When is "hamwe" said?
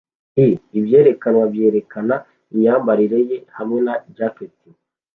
3.57-3.79